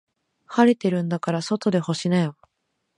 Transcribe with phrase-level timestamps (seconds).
[0.47, 2.35] 晴れてるんだから外で干しなよ。